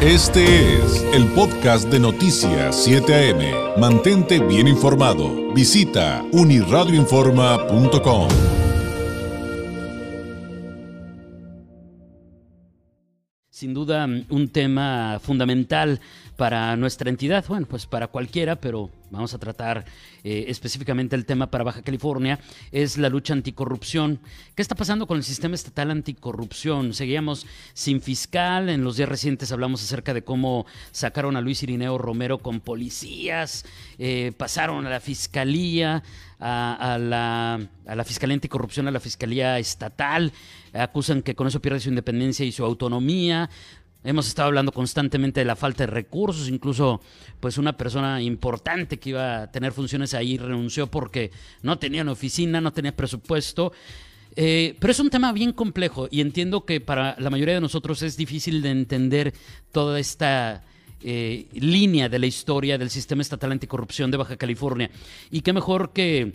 [0.00, 3.80] Este es el podcast de Noticias 7 AM.
[3.80, 5.52] Mantente bien informado.
[5.52, 8.28] Visita uniradioinforma.com.
[13.50, 16.00] Sin duda un tema fundamental
[16.38, 19.84] para nuestra entidad, bueno, pues para cualquiera, pero vamos a tratar
[20.22, 22.38] eh, específicamente el tema para Baja California,
[22.70, 24.20] es la lucha anticorrupción.
[24.54, 26.94] ¿Qué está pasando con el sistema estatal anticorrupción?
[26.94, 31.98] Seguíamos sin fiscal, en los días recientes hablamos acerca de cómo sacaron a Luis Irineo
[31.98, 33.64] Romero con policías,
[33.98, 36.04] eh, pasaron a la fiscalía,
[36.38, 40.32] a, la, a la Fiscalía Anticorrupción, a la Fiscalía Estatal,
[40.72, 43.50] acusan que con eso pierde su independencia y su autonomía.
[44.04, 47.00] Hemos estado hablando constantemente de la falta de recursos, incluso
[47.40, 52.12] pues una persona importante que iba a tener funciones ahí renunció porque no tenía una
[52.12, 53.72] oficina, no tenía presupuesto.
[54.36, 58.02] Eh, pero es un tema bien complejo y entiendo que para la mayoría de nosotros
[58.02, 59.34] es difícil de entender
[59.72, 60.62] toda esta
[61.00, 64.90] eh, línea de la historia del sistema estatal anticorrupción de Baja California.
[65.32, 66.34] Y qué mejor que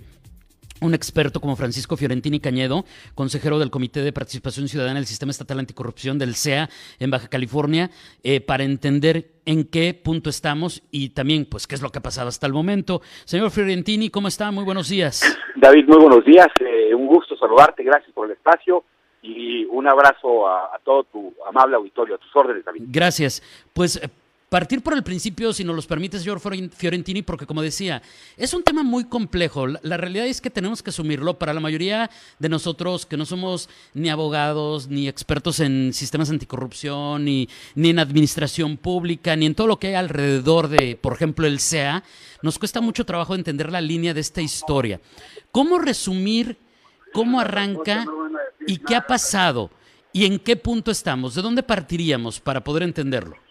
[0.81, 2.85] un experto como Francisco Fiorentini Cañedo,
[3.15, 7.89] consejero del Comité de Participación Ciudadana del Sistema Estatal Anticorrupción del CEA en Baja California,
[8.23, 12.01] eh, para entender en qué punto estamos y también, pues, qué es lo que ha
[12.01, 13.01] pasado hasta el momento.
[13.25, 14.51] Señor Fiorentini, ¿cómo está?
[14.51, 15.21] Muy buenos días.
[15.55, 16.47] David, muy buenos días.
[16.59, 17.83] Eh, un gusto saludarte.
[17.83, 18.83] Gracias por el espacio
[19.21, 22.83] y un abrazo a, a, todo tu amable auditorio, a tus órdenes, David.
[22.87, 23.41] Gracias.
[23.73, 24.01] Pues
[24.53, 28.03] partir por el principio, si nos los permite, señor Fiorentini, porque como decía,
[28.37, 29.65] es un tema muy complejo.
[29.65, 33.67] La, realidad es que tenemos que asumirlo para la mayoría de nosotros que no somos
[33.95, 39.65] ni abogados, ni expertos en sistemas anticorrupción, ni, ni en administración pública, ni en todo
[39.65, 42.03] lo que hay alrededor de, por ejemplo, el SEA,
[42.43, 45.01] nos cuesta mucho trabajo entender la línea de esta historia.
[45.51, 46.59] ¿Cómo resumir
[47.11, 48.05] cómo arranca
[48.67, 49.71] y qué ha pasado?
[50.11, 51.33] ¿Y en qué punto estamos?
[51.33, 53.42] ¿De dónde partiríamos para poder entenderlo?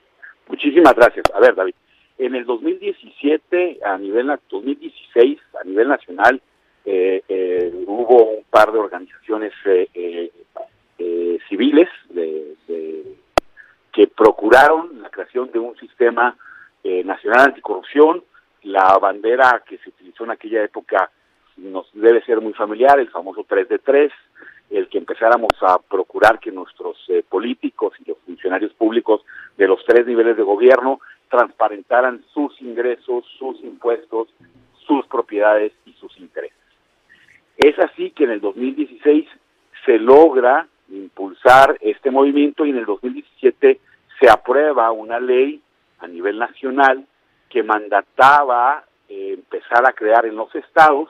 [0.52, 1.24] Muchísimas gracias.
[1.34, 1.74] A ver, David,
[2.18, 6.42] en el 2017, a nivel 2016, a nivel nacional,
[6.84, 10.30] eh, eh, hubo un par de organizaciones eh,
[11.48, 11.88] civiles
[13.92, 16.36] que procuraron la creación de un sistema
[16.84, 18.22] nacional anticorrupción.
[18.64, 21.10] La bandera que se utilizó en aquella época
[21.56, 24.12] nos debe ser muy familiar, el famoso 3 de 3,
[24.72, 26.96] el que empezáramos a procurar que nuestros
[27.28, 29.22] políticos y los funcionarios públicos
[29.56, 34.28] de los tres niveles de gobierno transparentaran sus ingresos, sus impuestos,
[34.86, 36.56] sus propiedades y sus intereses.
[37.56, 39.28] Es así que en el 2016
[39.84, 43.80] se logra impulsar este movimiento y en el 2017
[44.20, 45.62] se aprueba una ley
[46.00, 47.06] a nivel nacional
[47.48, 51.08] que mandataba eh, empezar a crear en los estados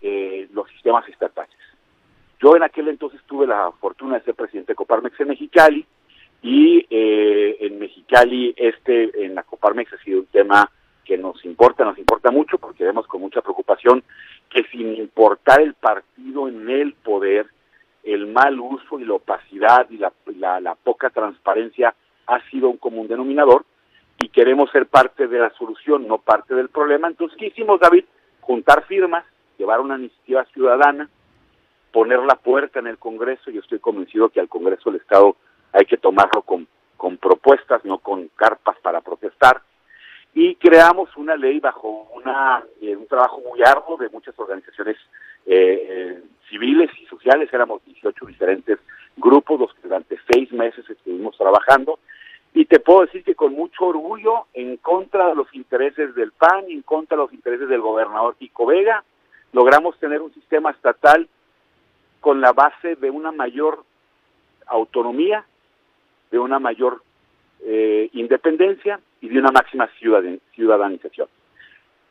[0.00, 1.57] eh, los sistemas estatales.
[2.40, 5.86] Yo en aquel entonces tuve la fortuna de ser presidente de Coparmex en Mexicali
[6.42, 10.70] y eh, en Mexicali, este, en la Coparmex ha sido un tema
[11.04, 14.04] que nos importa, nos importa mucho porque vemos con mucha preocupación
[14.50, 17.46] que sin importar el partido en el poder,
[18.04, 20.12] el mal uso y la opacidad y la,
[20.60, 21.94] la, poca transparencia
[22.26, 23.64] ha sido un común denominador
[24.18, 27.08] y queremos ser parte de la solución, no parte del problema.
[27.08, 28.04] Entonces, ¿qué hicimos, David?
[28.40, 29.24] Juntar firmas,
[29.56, 31.08] llevar una iniciativa ciudadana,
[31.92, 33.50] poner la puerta en el Congreso.
[33.50, 35.36] Yo estoy convencido que al Congreso del Estado
[35.72, 36.66] hay que tomarlo con,
[36.96, 39.62] con propuestas, no con carpas para protestar.
[40.34, 44.96] Y creamos una ley bajo una, eh, un trabajo muy arduo de muchas organizaciones
[45.46, 48.78] eh, eh, civiles y sociales, éramos 18 diferentes
[49.16, 51.98] grupos los que durante seis meses estuvimos trabajando.
[52.54, 56.64] Y te puedo decir que con mucho orgullo, en contra de los intereses del PAN,
[56.68, 59.04] en contra de los intereses del gobernador Kiko Vega,
[59.52, 61.28] logramos tener un sistema estatal
[62.20, 63.84] con la base de una mayor
[64.66, 65.44] autonomía
[66.30, 67.02] de una mayor
[67.60, 69.88] eh, independencia y de una máxima
[70.52, 71.28] ciudadanización.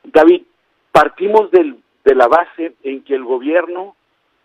[0.03, 0.43] David,
[0.91, 3.95] partimos del, de la base en que el gobierno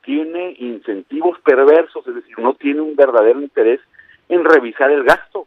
[0.03, 3.81] tiene incentivos perversos, es decir, no tiene un verdadero interés
[4.29, 5.47] en revisar el gasto.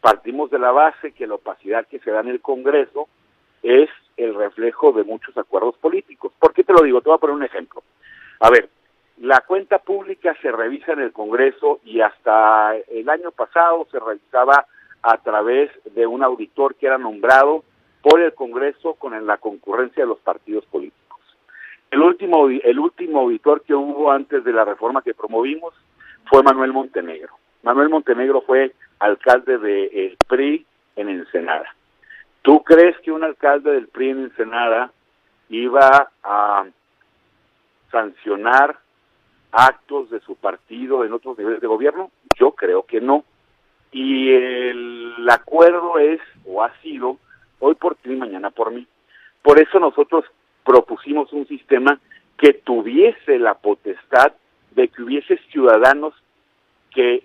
[0.00, 3.08] Partimos de la base que la opacidad que se da en el Congreso
[3.62, 6.32] es el reflejo de muchos acuerdos políticos.
[6.38, 7.00] ¿Por qué te lo digo?
[7.00, 7.82] Te voy a poner un ejemplo.
[8.40, 8.68] A ver,
[9.20, 14.66] la cuenta pública se revisa en el Congreso y hasta el año pasado se revisaba
[15.02, 17.64] a través de un auditor que era nombrado
[18.02, 21.20] por el Congreso con la concurrencia de los partidos políticos.
[21.90, 25.74] El último, el último auditor que hubo antes de la reforma que promovimos
[26.26, 27.34] fue Manuel Montenegro.
[27.62, 30.64] Manuel Montenegro fue alcalde del PRI
[30.96, 31.74] en Ensenada.
[32.42, 34.92] ¿Tú crees que un alcalde del PRI en Ensenada
[35.48, 36.66] iba a
[37.90, 38.78] sancionar
[39.52, 42.10] actos de su partido en otros niveles de gobierno?
[42.38, 43.24] Yo creo que no.
[43.90, 47.18] Y el acuerdo es o ha sido
[47.58, 48.86] hoy por ti y mañana por mí.
[49.42, 50.24] Por eso nosotros
[50.64, 51.98] propusimos un sistema
[52.36, 54.32] que tuviese la potestad
[54.72, 56.14] de que hubiese ciudadanos
[56.90, 57.24] que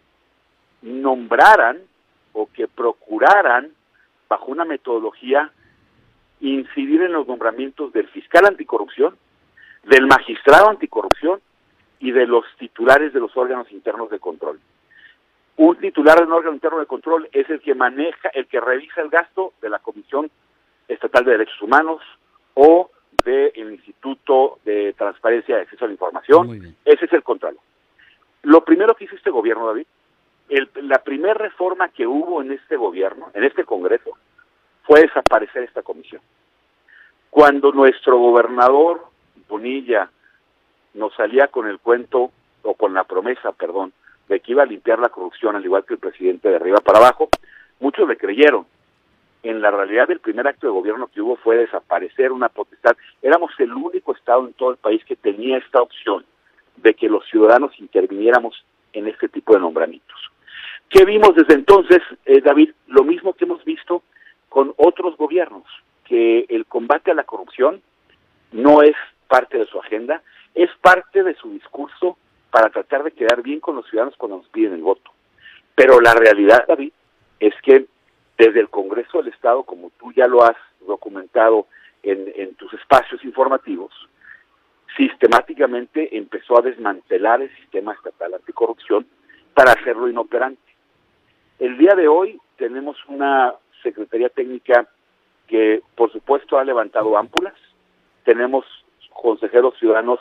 [0.81, 1.81] nombraran
[2.34, 3.72] o que procuraran,
[4.28, 5.52] bajo una metodología,
[6.42, 9.16] incidir en los nombramientos del fiscal anticorrupción,
[9.84, 11.40] del magistrado anticorrupción
[12.03, 14.59] y de los titulares de los órganos internos de control.
[15.55, 19.01] Un titular de un órgano interno de control es el que maneja, el que revisa
[19.01, 20.29] el gasto de la Comisión
[20.89, 22.01] Estatal de Derechos Humanos
[22.55, 22.91] o
[23.23, 26.75] del Instituto de Transparencia y Acceso a la Información.
[26.83, 27.57] Ese es el control.
[28.41, 29.88] Lo primero que hizo este gobierno, David,
[30.81, 34.11] la primera reforma que hubo en este gobierno, en este Congreso,
[34.83, 36.21] fue desaparecer esta comisión.
[37.29, 39.05] Cuando nuestro gobernador
[39.47, 40.09] Bonilla
[40.94, 42.31] nos salía con el cuento,
[42.63, 43.94] o con la promesa, perdón,
[44.28, 47.00] de que iba a limpiar la corrupción, al igual que el presidente de arriba para
[47.00, 47.30] abajo,
[47.80, 48.66] muchos le creyeron.
[49.44, 52.95] En la realidad, el primer acto de gobierno que hubo fue desaparecer una potestad.
[53.22, 56.25] Éramos el único estado en todo el país que tenía esta opción
[56.78, 58.63] de que los ciudadanos interviniéramos
[58.94, 60.18] en este tipo de nombramientos.
[60.89, 62.72] ¿Qué vimos desde entonces, eh, David?
[62.88, 64.04] Lo mismo que hemos visto
[64.48, 65.66] con otros gobiernos,
[66.06, 67.81] que el combate a la corrupción
[68.51, 68.96] no es
[69.28, 70.22] parte de su agenda,
[70.55, 72.17] es parte de su discurso
[72.51, 75.11] para tratar de quedar bien con los ciudadanos cuando nos piden el voto.
[75.75, 76.91] Pero la realidad, David,
[77.39, 77.85] es que
[78.38, 81.67] desde el Congreso del Estado, como tú ya lo has documentado
[82.03, 83.91] en, en tus espacios informativos,
[84.95, 89.07] sistemáticamente empezó a desmantelar el sistema estatal anticorrupción
[89.53, 90.61] para hacerlo inoperante.
[91.59, 94.88] El día de hoy tenemos una Secretaría Técnica
[95.47, 97.53] que, por supuesto, ha levantado ámpulas.
[98.23, 98.65] Tenemos
[99.13, 100.19] consejeros ciudadanos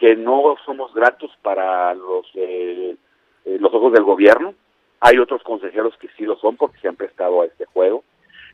[0.00, 2.96] que no somos gratos para los, eh,
[3.44, 4.54] eh, los ojos del gobierno.
[4.98, 8.02] Hay otros consejeros que sí lo son porque se han prestado a este juego.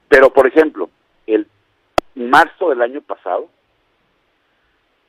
[0.09, 0.91] Pero, por ejemplo,
[1.27, 1.47] el
[2.17, 3.49] marzo del año pasado,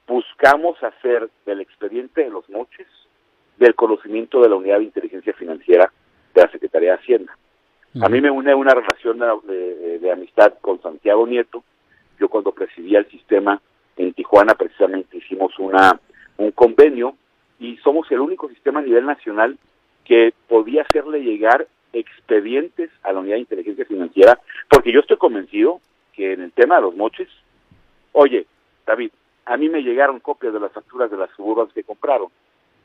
[0.08, 2.88] buscamos hacer del expediente de los moches
[3.58, 5.92] del conocimiento de la Unidad de Inteligencia Financiera
[6.36, 7.36] de la Secretaría de Hacienda.
[8.00, 11.64] A mí me une una relación de, amistad con Santiago Nieto.
[12.20, 13.60] Yo cuando presidía el sistema
[13.96, 16.00] en Tijuana precisamente hicimos una
[16.38, 17.16] un convenio
[17.60, 19.58] y somos el único sistema a nivel nacional
[20.06, 24.40] que podía hacerle llegar expedientes a la Unidad de Inteligencia Financiera,
[24.70, 25.82] porque yo estoy convencido
[26.14, 27.30] que en el tema de los moches,
[28.12, 28.46] oye,
[28.86, 29.12] David,
[29.46, 32.30] a mí me llegaron copias de las facturas de las suburbanas que compraron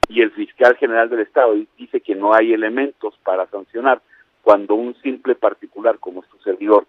[0.09, 4.03] y el fiscal general del Estado dice que no hay elementos para sancionar
[4.43, 6.87] cuando un simple particular como es tu servidor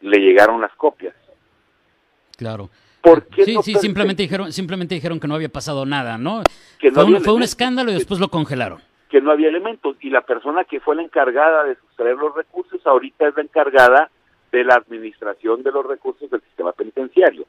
[0.00, 1.14] le llegaron las copias.
[2.36, 2.68] Claro.
[3.04, 6.42] ¿Por qué sí, sí, simplemente dijeron, simplemente dijeron que no había pasado nada, ¿no?
[6.78, 8.80] Que fue, un, fue un escándalo y después lo congelaron.
[9.10, 12.80] Que no había elementos y la persona que fue la encargada de sustraer los recursos
[12.86, 14.10] ahorita es la encargada
[14.50, 17.44] de la administración de los recursos del sistema penitenciario.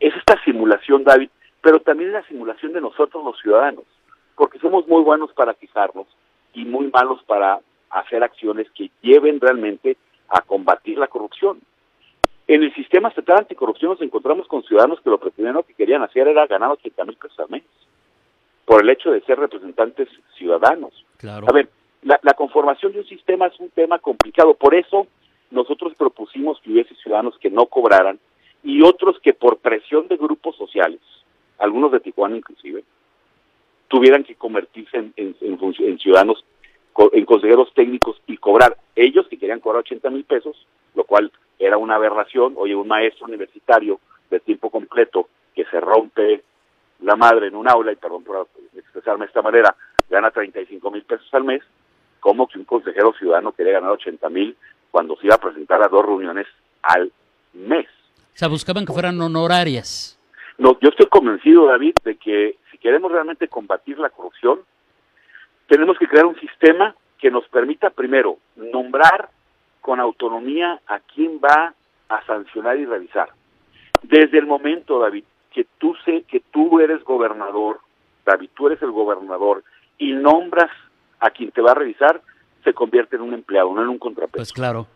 [0.00, 3.84] Es esta simulación, David, pero también es la simulación de nosotros los ciudadanos,
[4.34, 6.08] porque somos muy buenos para fijarnos
[6.52, 7.60] y muy malos para
[7.90, 9.96] hacer acciones que lleven realmente
[10.28, 11.60] a combatir la corrupción.
[12.50, 16.02] En el sistema estatal anticorrupción nos encontramos con ciudadanos que lo pretendían o que querían
[16.02, 17.62] hacer era ganar 80 mil pesos al mes,
[18.64, 20.92] por el hecho de ser representantes ciudadanos.
[21.18, 21.46] Claro.
[21.48, 21.68] A ver,
[22.02, 25.06] la, la conformación de un sistema es un tema complicado, por eso
[25.52, 28.18] nosotros propusimos que hubiese ciudadanos que no cobraran
[28.64, 30.98] y otros que por presión de grupos sociales,
[31.56, 32.82] algunos de Tijuana inclusive,
[33.86, 36.44] tuvieran que convertirse en, en, ciudadanos,
[37.12, 38.76] en consejeros técnicos y cobrar.
[38.96, 40.66] Ellos que querían cobrar 80 mil pesos,
[40.96, 41.30] lo cual
[41.60, 42.54] era una aberración.
[42.56, 44.00] Oye, un maestro universitario
[44.30, 46.42] de tiempo completo que se rompe
[47.00, 49.74] la madre en un aula, y perdón por expresarme de esta manera,
[50.08, 51.62] gana 35 mil pesos al mes,
[52.18, 54.56] como que un consejero ciudadano quería ganar 80 mil
[54.90, 56.46] cuando se iba a presentar a dos reuniones
[56.82, 57.12] al
[57.52, 57.86] mes.
[58.16, 60.18] O sea, buscaban que fueran honorarias.
[60.58, 64.60] No, yo estoy convencido, David, de que si queremos realmente combatir la corrupción,
[65.68, 69.30] tenemos que crear un sistema que nos permita, primero, nombrar
[69.80, 71.74] con autonomía a quién va
[72.08, 73.30] a sancionar y revisar.
[74.02, 77.80] Desde el momento, David, que tú sé que tú eres gobernador,
[78.24, 79.64] David, tú eres el gobernador
[79.98, 80.70] y nombras
[81.18, 82.20] a quien te va a revisar,
[82.64, 84.38] se convierte en un empleado, no en un contrapeso.
[84.38, 84.86] Pues claro.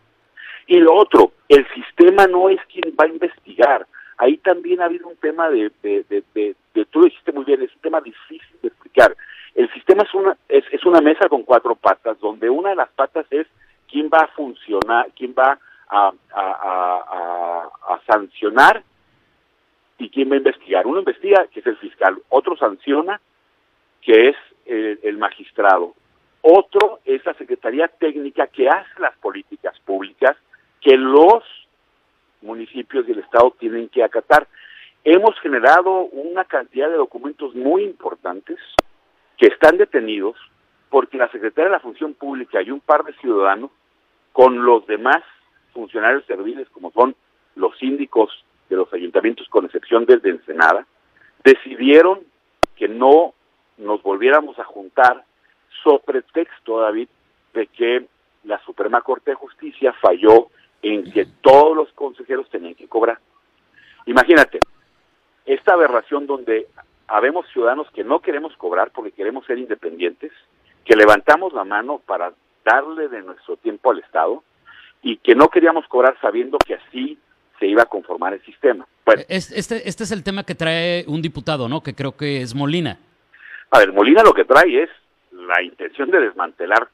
[0.67, 3.85] Y lo otro, el sistema no es quien va a investigar.
[4.17, 6.23] Ahí también ha habido un tema de, de, de,
[6.73, 9.15] de, tú lo dijiste muy bien, es un tema difícil de explicar.
[9.53, 12.89] El sistema es una, es, es una mesa con cuatro patas, donde una de las
[12.89, 13.45] patas es
[14.05, 15.57] quién va a funcionar, quién va
[15.89, 16.11] a,
[18.07, 18.83] sancionar
[19.97, 20.85] y quién va a investigar.
[20.85, 23.19] Uno investiga, que es el fiscal, otro sanciona,
[24.01, 24.35] que es
[24.65, 25.93] el magistrado,
[26.41, 30.37] otro es la Secretaría Técnica que hace las políticas públicas
[30.81, 31.43] que los
[32.41, 34.47] municipios y el Estado tienen que acatar.
[35.03, 38.59] Hemos generado una cantidad de documentos muy importantes
[39.37, 40.35] que están detenidos
[40.89, 43.71] porque la Secretaría de la Función Pública y un par de ciudadanos,
[44.35, 45.23] con los demás
[45.71, 47.15] funcionarios serviles, como son
[47.55, 50.85] los síndicos de los ayuntamientos, con excepción del de Ensenada,
[51.41, 52.19] decidieron
[52.75, 53.33] que no
[53.77, 55.23] nos volviéramos a juntar
[55.81, 57.07] sobre texto, David,
[57.53, 58.07] de que
[58.43, 60.49] la Suprema Corte de Justicia falló
[60.81, 63.19] en que todos los consejeros tenían que cobrar.
[64.05, 64.59] Imagínate,
[65.45, 66.67] esta aberración donde
[67.07, 70.33] habemos ciudadanos que no queremos cobrar porque queremos ser independientes,
[70.83, 72.33] que levantamos la mano para
[72.65, 74.43] darle de nuestro tiempo al Estado
[75.01, 77.17] y que no queríamos cobrar sabiendo que así
[77.59, 78.85] se iba a conformar el sistema.
[79.05, 81.81] Bueno, este, este es el tema que trae un diputado, ¿no?
[81.81, 82.97] Que creo que es Molina.
[83.69, 84.89] A ver, Molina lo que trae es
[85.31, 86.89] la intención de desmantelar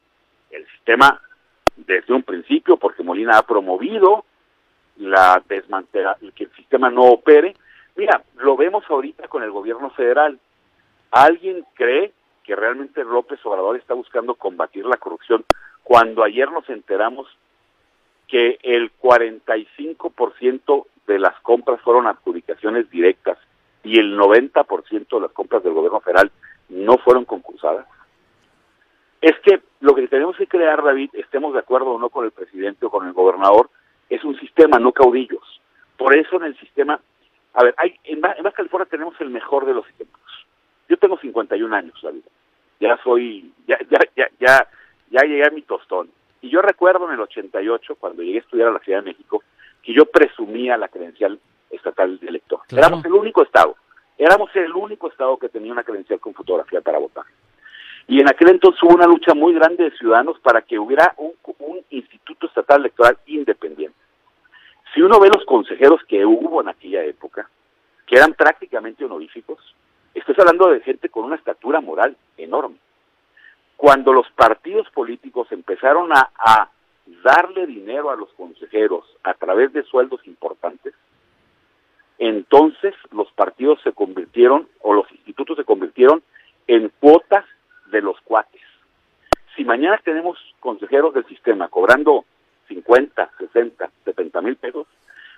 [0.50, 1.20] el sistema
[1.76, 4.24] desde un principio, porque Molina ha promovido
[4.98, 7.56] la desmantela, que el sistema no opere.
[7.96, 10.38] Mira, lo vemos ahorita con el gobierno federal.
[11.10, 12.12] ¿Alguien cree
[12.44, 15.44] que realmente López Obrador está buscando combatir la corrupción
[15.82, 17.26] cuando ayer nos enteramos
[18.28, 23.38] que el 45% de las compras fueron adjudicaciones directas
[23.84, 26.30] y el 90% de las compras del gobierno federal
[26.68, 27.86] no fueron concursadas?
[29.20, 32.32] Es que lo que tenemos que crear, David, estemos de acuerdo o no con el
[32.32, 33.70] presidente o con el gobernador,
[34.08, 35.60] es un sistema, no caudillos.
[35.96, 37.00] Por eso en el sistema,
[37.54, 40.22] a ver, hay, en, Baja California tenemos el mejor de los ejemplos.
[40.88, 42.22] Yo tengo 51 años, David.
[42.80, 44.68] Ya soy, ya, ya, ya, ya,
[45.12, 46.10] ya llegué a mi tostón.
[46.40, 49.44] Y yo recuerdo en el 88, cuando llegué a estudiar a la Ciudad de México,
[49.82, 51.38] que yo presumía la credencial
[51.70, 52.60] estatal de elector.
[52.70, 53.76] Éramos el único estado.
[54.18, 57.24] Éramos el único estado que tenía una credencial con fotografía para votar.
[58.08, 61.32] Y en aquel entonces hubo una lucha muy grande de ciudadanos para que hubiera un,
[61.90, 63.96] instituto estatal electoral independiente.
[64.94, 67.48] Si uno ve los consejeros que hubo en aquella época,
[68.06, 69.58] que eran prácticamente honoríficos,
[70.14, 72.76] estás hablando de gente con una estatura moral enorme.
[73.82, 76.70] Cuando los partidos políticos empezaron a
[77.24, 80.94] darle dinero a los consejeros a través de sueldos importantes,
[82.16, 86.22] entonces los partidos se convirtieron, o los institutos se convirtieron
[86.68, 87.44] en cuotas
[87.86, 88.62] de los cuates.
[89.56, 92.24] Si mañana tenemos consejeros del sistema cobrando
[92.68, 94.86] 50, 60, 70 mil pesos,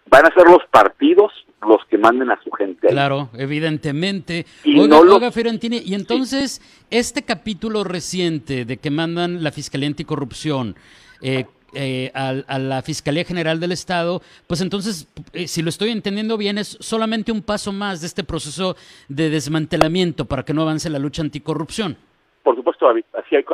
[0.06, 1.32] van a ser los partidos
[1.66, 2.88] los que manden a su gente.
[2.88, 4.46] Claro, evidentemente.
[4.64, 10.76] Y oiga, Fiorentini, y entonces este capítulo reciente de que mandan la Fiscalía Anticorrupción
[11.22, 16.36] eh, eh, a, la Fiscalía General del Estado, pues entonces, eh, si lo estoy entendiendo
[16.36, 18.76] bien, es solamente un paso más de este proceso
[19.08, 21.96] de desmantelamiento para que no avance la lucha anticorrupción.
[22.42, 23.44] Por supuesto, David, así hay,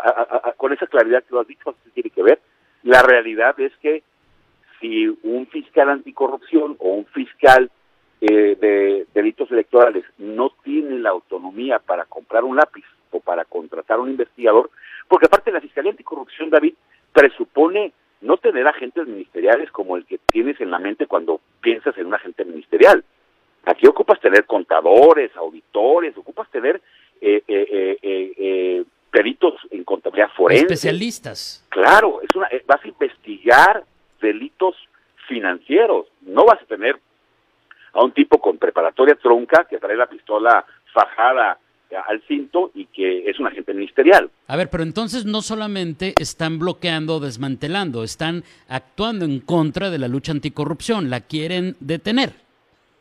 [0.57, 2.41] con esa claridad que lo has dicho, tiene que ver.
[2.83, 4.03] La realidad es que
[4.81, 7.71] si un fiscal anticorrupción o un fiscal
[8.21, 13.99] eh, de delitos electorales no tiene la autonomía para comprar un lápiz o para contratar
[13.99, 14.71] un investigador,
[15.09, 16.75] porque aparte la Fiscalía Anticorrupción, David,
[17.13, 22.07] presupone no tener agentes ministeriales como el que tienes en la mente cuando piensas en
[22.07, 23.05] un agente ministerial.
[23.65, 26.81] Aquí ocupas tener contadores, auditores, ocupas tener
[27.21, 30.65] eh, eh, eh, peritos en contabilidad forense.
[30.65, 31.67] Especialistas.
[31.69, 33.85] Claro, es una, vas a investigar
[34.21, 34.77] delitos
[35.29, 36.07] financieros.
[36.23, 36.99] No vas a tener
[37.93, 41.59] a un tipo con preparatoria tronca que trae la pistola fajada
[42.07, 44.31] al cinto y que es un agente ministerial.
[44.47, 49.99] A ver, pero entonces no solamente están bloqueando o desmantelando, están actuando en contra de
[49.99, 52.31] la lucha anticorrupción, la quieren detener.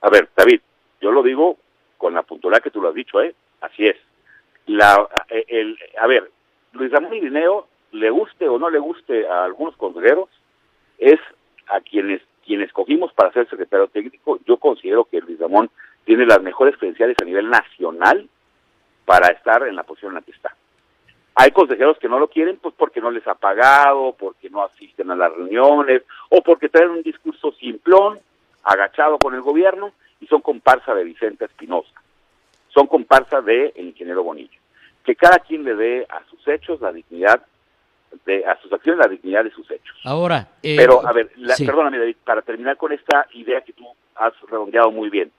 [0.02, 0.62] A ver, David,
[1.02, 1.58] yo lo digo
[1.98, 3.36] con la puntualidad que tú lo has dicho, ¿eh?
[3.62, 3.98] Así es.
[4.66, 6.32] La, eh, el, a ver,
[6.74, 10.30] Luis Ramón Irineo, le guste o no le guste a algunos consejeros,
[11.00, 11.20] es
[11.68, 14.40] a quienes quienes escogimos para ser secretario técnico.
[14.48, 15.70] Yo considero que Luis Ramón
[16.04, 18.28] tiene las mejores credenciales a nivel nacional
[19.06, 20.56] para estar en la posición en la que está.
[21.36, 25.12] Hay consejeros que no lo quieren pues porque no les ha pagado, porque no asisten
[25.12, 28.18] a las reuniones o porque traen un discurso simplón,
[28.64, 31.94] agachado con el gobierno y son comparsa de Vicente Espinosa.
[32.70, 34.60] Son comparsa de el ingeniero Bonillo.
[35.04, 37.46] Que cada quien le dé a sus hechos la dignidad
[38.26, 39.98] de, a sus acciones la dignidad de sus hechos.
[40.04, 43.86] Ahora, eh, pero a ver, perdóname David, para terminar con esta idea que tú
[44.16, 45.32] has redondeado muy bien.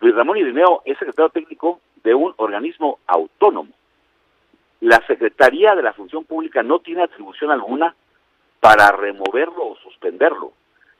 [0.00, 3.72] Luis Ramón Irineo es secretario técnico de un organismo autónomo.
[4.80, 7.94] La Secretaría de la Función Pública no tiene atribución alguna
[8.60, 10.52] para removerlo o suspenderlo.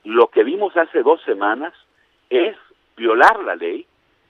[0.04, 1.72] Lo que vimos hace dos semanas
[2.28, 2.56] es
[2.96, 3.86] violar la ley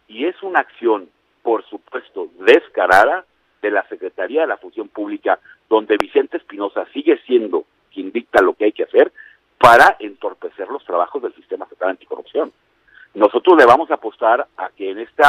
[0.06, 1.08] y es una acción,
[1.42, 3.24] por supuesto, descarada
[3.62, 5.38] de la Secretaría de la Función Pública
[5.70, 9.12] donde Vicente Espinosa sigue siendo quien dicta lo que hay que hacer
[9.56, 12.52] para entorpecer los trabajos del sistema estatal anticorrupción.
[13.14, 15.22] Nosotros le vamos a apostar a que en este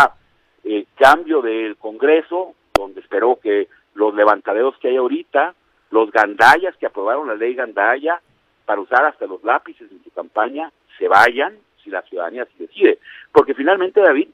[0.96, 5.54] cambio del Congreso, donde espero que los levantaderos que hay ahorita,
[5.92, 8.20] los gandallas que aprobaron la ley gandaya
[8.66, 13.00] para usar hasta los lápices en su campaña, se vayan si la ciudadanía se decide.
[13.32, 14.30] Porque finalmente, David,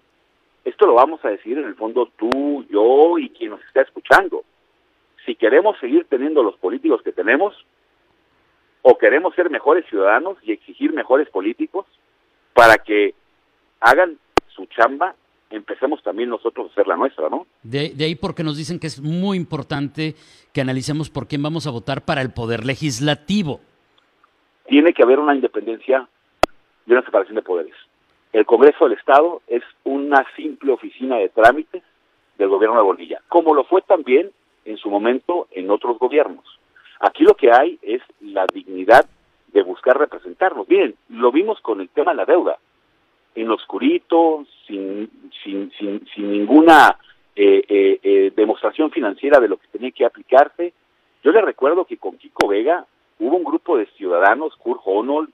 [0.63, 4.43] esto lo vamos a decir en el fondo tú, yo y quien nos está escuchando.
[5.27, 7.53] Si queremos seguir teniendo los políticos que tenemos,
[8.81, 11.85] o queremos ser mejores ciudadanos y exigir mejores políticos
[12.53, 13.13] para que
[13.81, 14.17] hagan
[14.47, 15.15] su chamba,
[15.49, 17.45] empecemos también nosotros a hacer la nuestra, ¿no?
[17.61, 20.15] De, de, ahí porque nos dicen que es muy importante
[20.53, 23.59] que analicemos por quién vamos a votar para el poder legislativo.
[24.65, 26.07] Tiene que haber una independencia
[26.85, 27.75] y una separación de poderes.
[28.31, 31.83] El Congreso del Estado es una simple oficina de trámites
[32.37, 34.31] del gobierno de Bonilla, como lo fue también
[34.67, 36.45] en su momento en otros gobiernos.
[36.99, 39.05] Aquí lo que hay es la dignidad
[39.53, 40.67] de buscar representarnos.
[40.67, 42.57] Bien, lo vimos con el tema de la deuda,
[43.33, 45.09] en oscurito, sin,
[45.43, 46.97] sin, sin, sin ninguna
[47.35, 50.73] eh, eh, eh, demostración financiera de lo que tenía que aplicarse.
[51.23, 52.85] Yo le recuerdo que con Kiko Vega
[53.19, 55.29] hubo un grupo de ciudadanos, Kurt Honold,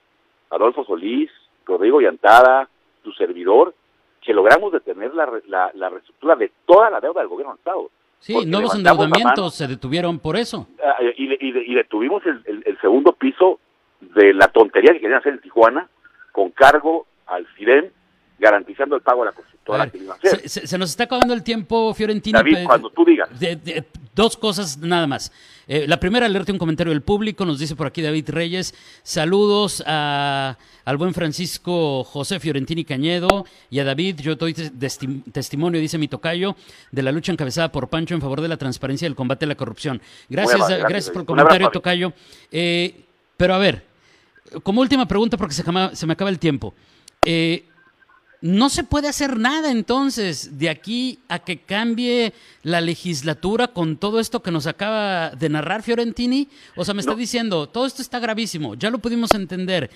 [0.50, 1.30] Adolfo Solís,
[1.64, 2.68] Rodrigo Yantada,
[3.02, 3.74] su servidor,
[4.20, 7.90] que logramos detener la, la, la reestructura de toda la deuda del gobierno del.
[8.24, 10.66] Sí, nuevos endeudamientos se detuvieron por eso.
[10.82, 13.60] Ah, y, y, y detuvimos el, el, el, segundo piso
[14.00, 15.90] de la tontería que querían hacer en Tijuana
[16.32, 17.90] con cargo al FIDEM
[18.38, 20.48] garantizando el pago a la constructora ver, que iba a hacer.
[20.48, 22.38] Se, se, nos está acabando el tiempo, Fiorentino.
[22.38, 23.28] David, cuando tú digas.
[23.38, 23.84] De, de,
[24.14, 25.32] dos cosas nada más.
[25.66, 29.82] Eh, la primera, leerte un comentario del público, nos dice por aquí David Reyes, saludos
[29.86, 36.08] a, al buen Francisco José Fiorentini Cañedo y a David, yo doy testimonio, dice mi
[36.08, 36.56] tocayo,
[36.92, 39.48] de la lucha encabezada por Pancho en favor de la transparencia y el combate a
[39.48, 40.02] la corrupción.
[40.28, 42.12] Gracias, gracias, gracias por el comentario, tocayo.
[42.52, 43.04] Eh,
[43.36, 43.84] pero a ver,
[44.62, 46.74] como última pregunta, porque se, se me acaba el tiempo.
[47.24, 47.64] Eh,
[48.44, 54.20] no se puede hacer nada entonces de aquí a que cambie la legislatura con todo
[54.20, 56.50] esto que nos acaba de narrar Fiorentini.
[56.76, 59.90] O sea, me está diciendo, todo esto está gravísimo, ya lo pudimos entender,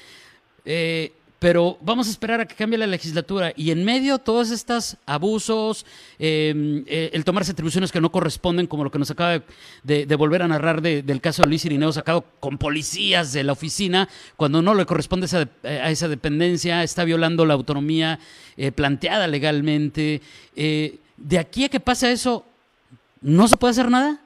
[0.64, 4.96] eh, pero vamos a esperar a que cambie la legislatura y en medio todos estos
[5.06, 5.86] abusos,
[6.18, 9.42] eh, eh, el tomarse atribuciones que no corresponden, como lo que nos acaba
[9.84, 13.52] de, volver a narrar de, del caso de Luis Irineo sacado con policías de la
[13.52, 18.18] oficina, cuando no le corresponde esa, a esa dependencia, está violando la autonomía
[18.56, 20.20] eh, planteada legalmente.
[20.56, 22.44] de aquí a que pase eso,
[23.20, 24.20] ¿no se puede hacer nada?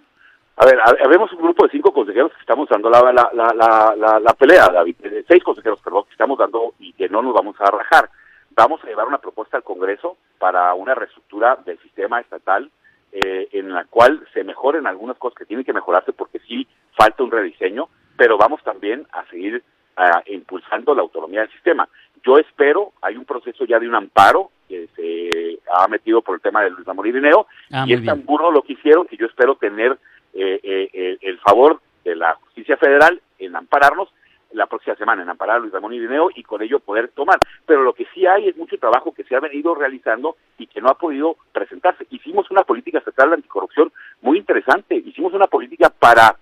[0.62, 4.20] A ver, habemos un grupo de cinco consejeros que estamos dando la, la, la, la,
[4.20, 4.94] la pelea, David,
[5.27, 8.09] seis consejeros, perdón, que estamos dando y que no nos vamos a rajar.
[8.51, 12.70] Vamos a llevar una propuesta al Congreso para una reestructura del sistema estatal
[13.11, 16.64] eh, en la cual se mejoren algunas cosas que tienen que mejorarse porque sí
[16.96, 19.64] falta un rediseño, pero vamos también a seguir
[19.98, 21.88] uh, impulsando la autonomía del sistema.
[22.25, 26.40] Yo espero, hay un proceso ya de un amparo que se ha metido por el
[26.40, 29.27] tema de Luis Amor Irineo, ah, y es tan burro lo que hicieron que yo
[29.27, 29.98] espero tener
[30.32, 30.60] eh,
[30.92, 34.12] eh, el favor de la justicia federal en ampararnos
[34.52, 37.38] la próxima semana, en amparar a Luis Ramón Irineo y con ello poder tomar.
[37.64, 40.80] Pero lo que sí hay es mucho trabajo que se ha venido realizando y que
[40.80, 42.06] no ha podido presentarse.
[42.10, 46.36] Hicimos una política estatal de anticorrupción muy interesante, hicimos una política para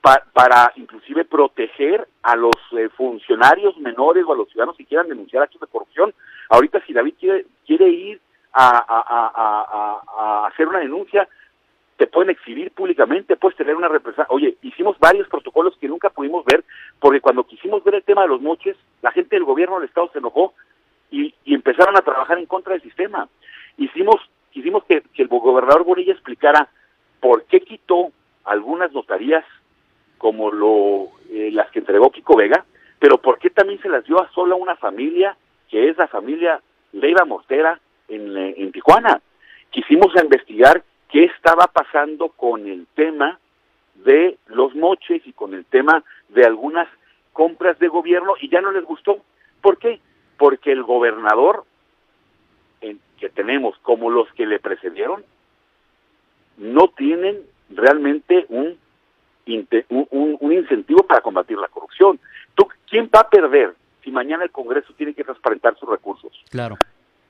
[0.00, 5.08] pa, para inclusive proteger a los eh, funcionarios menores o a los ciudadanos que quieran
[5.08, 6.14] denunciar actos de corrupción.
[6.48, 8.20] Ahorita si David quiere, quiere ir
[8.54, 11.28] a, a, a hacer una denuncia,
[12.02, 14.36] te pueden exhibir públicamente, puedes tener una representación.
[14.36, 16.64] Oye, hicimos varios protocolos que nunca pudimos ver,
[16.98, 20.10] porque cuando quisimos ver el tema de los moches, la gente del gobierno del Estado
[20.12, 20.52] se enojó
[21.12, 23.28] y, y empezaron a trabajar en contra del sistema.
[23.76, 24.16] Hicimos,
[24.50, 26.68] quisimos que, que el gobernador Bonilla explicara
[27.20, 28.10] por qué quitó
[28.46, 29.44] algunas notarías
[30.18, 32.64] como lo eh, las que entregó Kiko Vega,
[32.98, 35.36] pero por qué también se las dio a sola una familia,
[35.70, 36.60] que es la familia
[36.94, 39.20] Leiva Mortera en, en Tijuana.
[39.70, 40.82] Quisimos investigar
[41.12, 43.38] qué estaba pasando con el tema
[43.94, 46.88] de los moches y con el tema de algunas
[47.34, 49.18] compras de gobierno y ya no les gustó.
[49.60, 50.00] ¿Por qué?
[50.38, 51.64] Porque el gobernador
[52.80, 55.22] en, que tenemos, como los que le precedieron,
[56.56, 58.78] no tienen realmente un,
[59.90, 62.18] un, un incentivo para combatir la corrupción.
[62.54, 66.32] ¿Tú, ¿Quién va a perder si mañana el Congreso tiene que transparentar sus recursos?
[66.50, 66.78] Claro.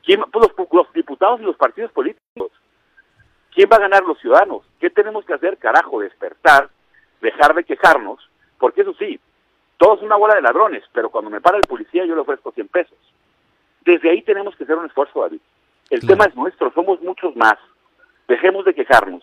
[0.05, 2.53] ¿Quién, pues los, los diputados y los partidos políticos.
[3.55, 4.63] ¿Quién va a ganar los ciudadanos?
[4.81, 5.59] ¿Qué tenemos que hacer?
[5.59, 6.71] Carajo, despertar,
[7.21, 8.19] dejar de quejarnos,
[8.59, 9.21] porque eso sí,
[9.77, 12.53] todo es una bola de ladrones, pero cuando me para el policía yo le ofrezco
[12.53, 12.99] 100 pesos.
[13.85, 15.41] Desde ahí tenemos que hacer un esfuerzo, David.
[15.91, 16.15] El claro.
[16.15, 17.59] tema es nuestro, somos muchos más.
[18.29, 19.23] Dejemos de quejarnos.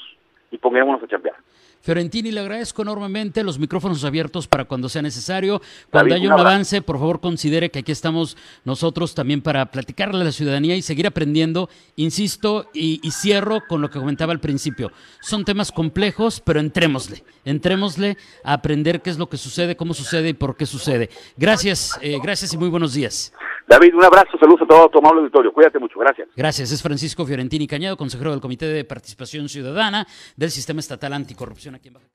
[0.52, 1.36] Y pongámonos a chambear.
[1.82, 5.62] Fiorentini, le agradezco enormemente los micrófonos abiertos para cuando sea necesario.
[5.90, 8.36] Cuando haya un avance, por favor considere que aquí estamos
[8.66, 11.70] nosotros también para platicarle a la ciudadanía y seguir aprendiendo.
[11.96, 14.92] Insisto y, cierro con lo que comentaba al principio.
[15.22, 20.30] Son temas complejos, pero entrémosle, entrémosle a aprender qué es lo que sucede, cómo sucede
[20.30, 21.10] y por qué sucede.
[21.38, 23.34] Gracias, eh, gracias y muy buenos días.
[23.70, 25.54] David, un abrazo, saludos a todo tu amable auditorio.
[25.54, 26.28] Cuídate mucho, gracias.
[26.36, 26.72] Gracias.
[26.72, 31.90] Es Francisco Fiorentini Cañado, consejero del Comité de Participación Ciudadana del Sistema Estatal Anticorrupción aquí
[31.90, 32.08] en Baja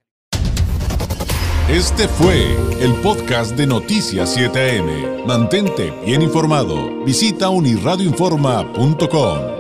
[1.71, 5.27] Este fue el podcast de Noticias 7am.
[5.27, 7.05] Mantente bien informado.
[7.05, 9.54] Visita unirradioinforma.com.